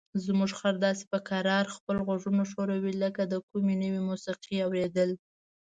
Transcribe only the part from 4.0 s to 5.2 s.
موسیقۍ اوریدل.